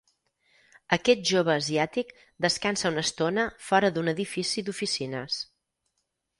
Aquest 0.95 1.21
jove 1.31 1.51
asiàtic 1.55 2.15
descansa 2.47 2.93
una 2.95 3.05
estona 3.09 3.47
fora 3.69 3.95
d'un 3.99 4.13
edifici 4.17 4.67
d'oficines. 4.67 5.41